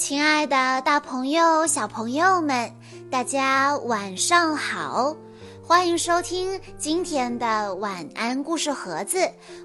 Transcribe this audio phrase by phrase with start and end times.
[0.00, 2.74] 亲爱的，大朋友、小朋友们，
[3.10, 5.14] 大家晚上好！
[5.62, 9.18] 欢迎收听今天的晚安故事盒子，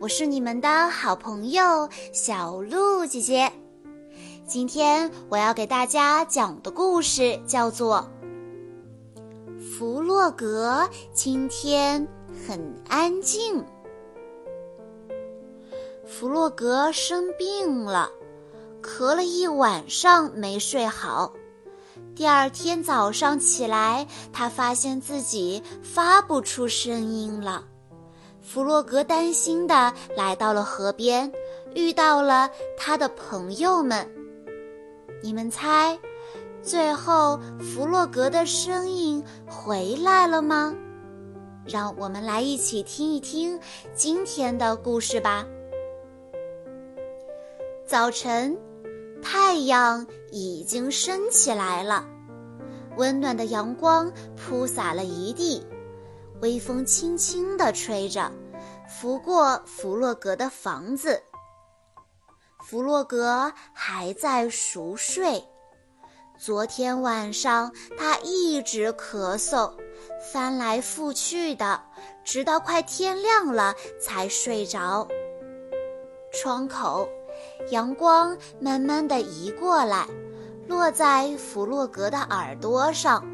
[0.00, 3.52] 我是你们的好朋友小鹿姐姐。
[4.46, 8.08] 今天我要给大家讲的故事叫做
[9.60, 12.06] 《弗洛格今天
[12.46, 13.60] 很安静》。
[16.06, 18.08] 弗洛格生病了。
[18.82, 21.32] 咳了一晚上没睡好，
[22.14, 27.64] 第二天早上起来，他发现自己发不出声音了。
[28.40, 31.30] 弗洛格担心的来到了河边，
[31.74, 34.08] 遇到了他的朋友们。
[35.22, 35.98] 你们猜，
[36.62, 40.74] 最后弗洛格的声音回来了吗？
[41.66, 43.60] 让我们来一起听一听
[43.94, 45.46] 今天的故事吧。
[47.86, 48.56] 早晨。
[49.22, 52.04] 太阳已经升起来了，
[52.96, 55.66] 温暖的阳光铺洒了一地，
[56.40, 58.30] 微风轻轻地吹着，
[58.88, 61.22] 拂过弗洛格的房子。
[62.64, 65.44] 弗洛格还在熟睡，
[66.38, 69.72] 昨天晚上他一直咳嗽，
[70.32, 71.82] 翻来覆去的，
[72.24, 75.06] 直到快天亮了才睡着。
[76.32, 77.08] 窗口。
[77.68, 80.08] 阳光慢慢的移过来，
[80.66, 83.24] 落在弗洛格的耳朵上。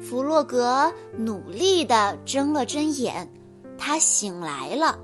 [0.00, 3.32] 弗洛格努力地睁了睁眼，
[3.76, 4.98] 他醒来了。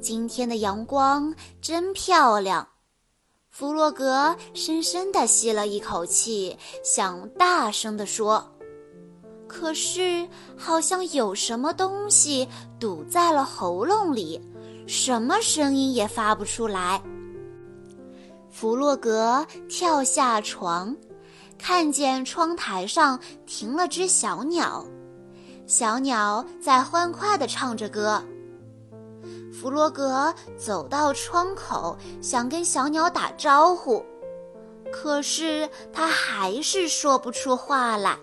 [0.00, 2.66] 今天的阳光真漂亮。
[3.50, 8.52] 弗洛格深深地吸了一口气，想大声地说，
[9.46, 12.48] 可是好像有什么东西
[12.78, 14.40] 堵在了喉咙里。
[14.86, 17.02] 什么声音也发不出来。
[18.50, 20.96] 弗洛格跳下床，
[21.58, 24.86] 看见窗台上停了只小鸟，
[25.66, 28.22] 小鸟在欢快地唱着歌。
[29.52, 34.04] 弗洛格走到窗口，想跟小鸟打招呼，
[34.92, 38.16] 可是他还是说不出话来。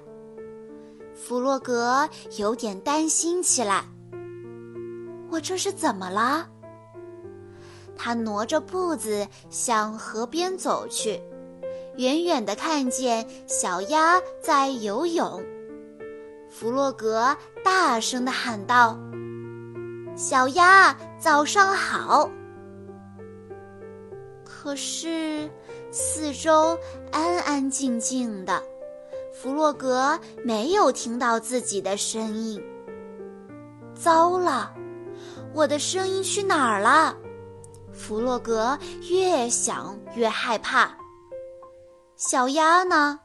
[1.13, 2.07] 弗洛格
[2.37, 3.83] 有点担心起来
[5.29, 6.47] ：“我这是怎么了？”
[7.95, 11.21] 他挪着步子向河边走去，
[11.97, 15.43] 远远地看见小鸭在游泳。
[16.49, 18.97] 弗洛格大声地喊道
[20.15, 22.29] ：“小鸭，早上好！”
[24.43, 25.49] 可是
[25.91, 26.77] 四周
[27.11, 28.61] 安安静静的，
[29.33, 32.61] 弗洛格没有听到自己的声音。
[33.95, 34.73] 糟了，
[35.53, 37.17] 我的声音去哪儿了？
[37.93, 38.77] 弗洛格
[39.09, 40.91] 越想越害怕。
[42.17, 43.19] 小鸭呢？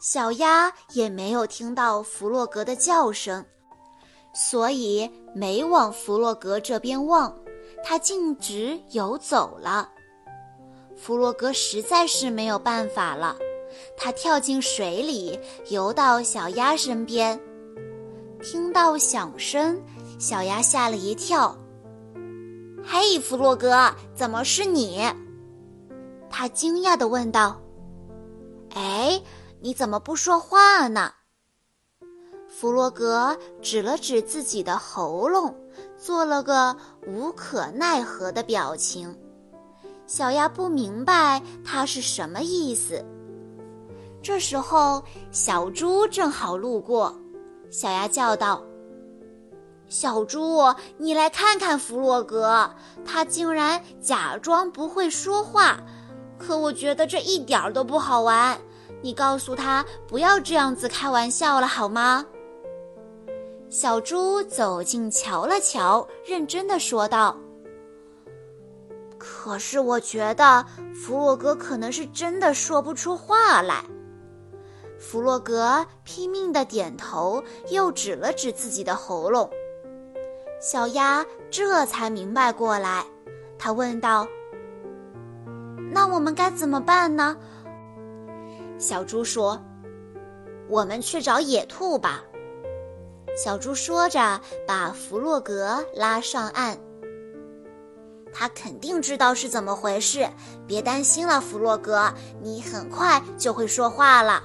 [0.00, 3.44] 小鸭也没有听到弗洛格的叫声，
[4.32, 7.36] 所以没往弗洛格这边望，
[7.84, 9.90] 它径直游走了。
[10.96, 13.36] 弗洛格实在是没有办法了，
[13.96, 15.38] 他跳进水里，
[15.68, 17.38] 游到小鸭身边，
[18.42, 19.80] 听到响声，
[20.18, 21.56] 小鸭吓了一跳。
[22.90, 25.02] 嘿，弗洛格，怎么是你？
[26.30, 27.60] 他惊讶地问道。
[28.74, 29.22] “哎，
[29.60, 31.12] 你怎么不说话呢？”
[32.48, 35.54] 弗洛格指了指自己的喉咙，
[35.98, 36.74] 做了个
[37.06, 39.14] 无可奈何的表情。
[40.06, 43.04] 小鸭不明白他是什么意思。
[44.22, 47.14] 这时候，小猪正好路过，
[47.70, 48.64] 小鸭叫道。
[49.88, 50.62] 小猪，
[50.98, 52.70] 你来看看弗洛格，
[53.04, 55.80] 他竟然假装不会说话，
[56.38, 58.58] 可我觉得这一点儿都不好玩。
[59.00, 62.26] 你告诉他不要这样子开玩笑了，好吗？
[63.70, 67.36] 小猪走近瞧了瞧，认真的说道
[69.18, 70.64] ：“可是我觉得
[70.94, 73.84] 弗洛格可能是真的说不出话来。”
[74.98, 79.48] 弗洛格拼命的点头，又指了指自己的喉咙。
[80.60, 83.04] 小鸭这才明白过来，
[83.58, 84.26] 他问道
[85.92, 87.36] ：“那我们该怎么办呢？”
[88.76, 89.60] 小猪说
[90.68, 92.24] ：“我们去找野兔吧。”
[93.36, 96.76] 小猪说着，把弗洛格拉上岸。
[98.32, 100.28] 他肯定知道是怎么回事，
[100.66, 102.12] 别担心了，弗洛格，
[102.42, 104.42] 你很快就会说话了。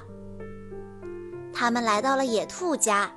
[1.52, 3.12] 他们来到了野兔家。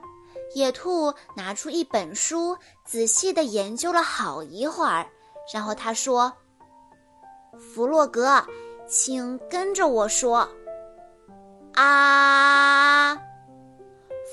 [0.53, 5.05] 野兔拿出一本书，仔细地研究了好一会儿，
[5.53, 6.31] 然后他说
[7.59, 8.43] ：“弗洛格，
[8.87, 10.47] 请跟着我说
[11.75, 13.15] ：“啊！”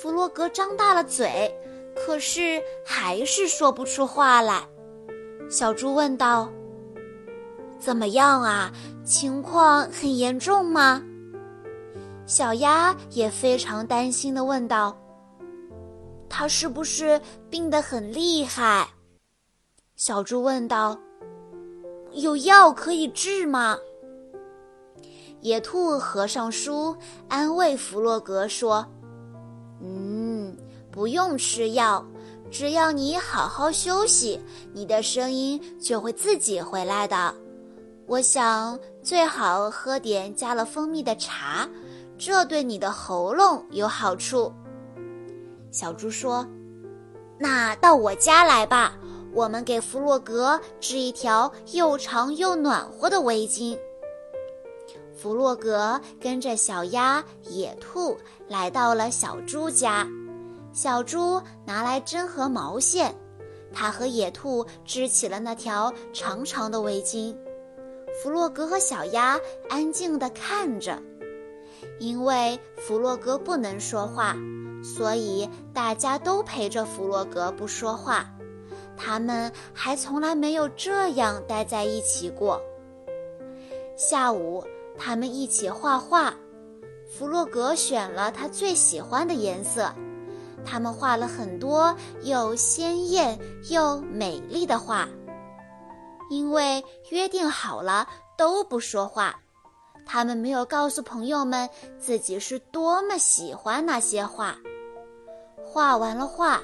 [0.00, 1.54] 弗洛格张大了嘴，
[1.94, 4.62] 可是还是说不出话来。
[5.50, 6.48] 小猪问道
[7.78, 8.72] ：“怎么样啊？
[9.04, 11.02] 情况很严重吗？”
[12.26, 14.96] 小鸭也非常担心的问道
[16.36, 18.88] ：“他是不是病得很厉害？”
[19.94, 20.98] 小猪问道
[22.10, 23.78] ：“有药可以治吗？”
[25.42, 26.96] 野兔合上书，
[27.28, 28.84] 安慰弗洛格说
[29.80, 30.56] ：“嗯，
[30.90, 32.04] 不用吃药，
[32.50, 34.40] 只要你好好休息，
[34.72, 37.32] 你的声音就会自己回来的。
[38.08, 41.68] 我想最好喝点加了蜂蜜的茶，
[42.18, 44.52] 这对你的喉咙有好处。”
[45.74, 46.46] 小猪说
[47.36, 48.96] ：“那到我家来吧。”
[49.34, 53.76] 我们给弗洛格织一条又长又暖和的围巾。
[55.12, 58.16] 弗洛格跟着小鸭、野兔
[58.46, 60.06] 来到了小猪家，
[60.72, 63.12] 小猪拿来针和毛线，
[63.72, 67.36] 他和野兔织起了那条长长的围巾。
[68.22, 69.36] 弗洛格和小鸭
[69.68, 71.02] 安静地看着，
[71.98, 74.36] 因为弗洛格不能说话，
[74.84, 78.30] 所以大家都陪着弗洛格不说话。
[78.96, 82.60] 他们还从来没有这样待在一起过。
[83.96, 84.62] 下午，
[84.98, 86.34] 他们一起画画。
[87.10, 89.90] 弗洛格选了他最喜欢的颜色。
[90.64, 93.38] 他们画了很多又鲜艳
[93.70, 95.08] 又美丽的画。
[96.30, 99.38] 因为约定好了都不说话，
[100.06, 104.56] 他们没有告诉朋友们自己是多么喜欢那些画。
[105.74, 106.62] 画完了画。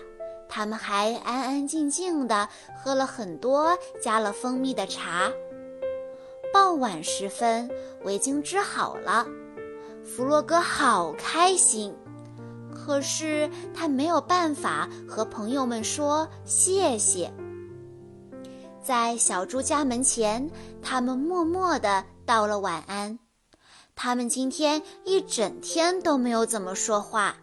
[0.49, 5.33] 他们还安安静静地喝了很多加了蜂蜜的茶。
[6.53, 7.69] 傍晚时分，
[8.05, 9.27] 围巾织好了，
[10.05, 11.93] 弗洛格好开心，
[12.73, 17.33] 可是他没有办法和朋友们说谢谢。
[18.81, 20.49] 在小猪家门前，
[20.81, 23.19] 他们默默地道了晚安。
[23.97, 27.37] 他们今天一整天都没有怎么说话。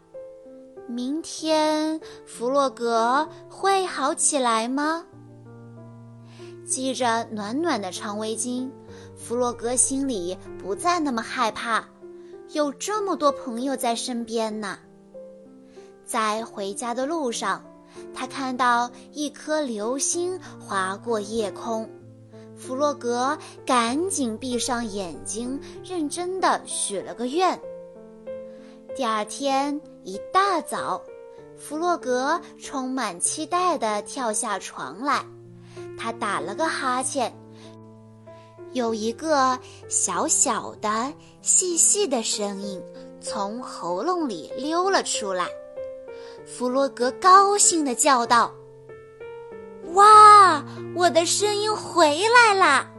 [0.88, 5.06] 明天弗洛格会好起来吗？
[6.66, 8.70] 系着暖暖的长围巾，
[9.16, 11.84] 弗洛格心里不再那么害怕，
[12.54, 14.80] 有这么多朋友在身边呢。
[16.06, 17.62] 在回家的路上，
[18.14, 21.90] 他看到一颗流星划过夜空，
[22.56, 27.60] 弗洛格赶紧闭上眼睛，认真的许了个愿。
[28.96, 31.04] 第二天一大早，
[31.58, 35.22] 弗洛格充满期待地跳下床来。
[36.00, 37.38] 他打了个哈欠，
[38.72, 39.60] 有一个
[39.90, 41.12] 小小的、
[41.42, 42.82] 细细的声音
[43.20, 45.46] 从喉咙里溜了出来。
[46.46, 48.50] 弗洛格高兴地叫道
[49.92, 50.64] ：“哇，
[50.96, 52.90] 我的声音回来啦！”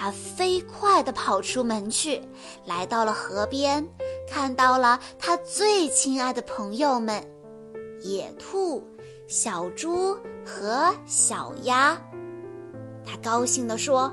[0.00, 2.26] 他飞快地跑出门去，
[2.64, 3.86] 来到了河边。
[4.26, 7.22] 看到了他最亲爱的朋友们，
[8.00, 8.82] 野兔、
[9.28, 12.00] 小猪和小鸭，
[13.04, 14.10] 他高兴地说：“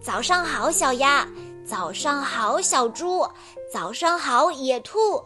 [0.00, 1.28] 早上好，小鸭！
[1.66, 3.28] 早上好，小猪！
[3.70, 5.22] 早上好，野兔！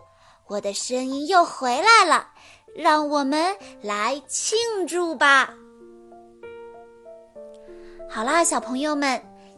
[0.48, 2.30] 我的声音又回来了，
[2.74, 5.54] 让我们来庆祝吧！”
[8.10, 9.22] 好啦，小朋友们。